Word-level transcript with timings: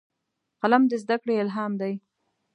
قلم 0.61 0.83
د 0.91 0.93
زدهکړې 1.03 1.35
الهام 1.41 1.71
دی 1.81 1.93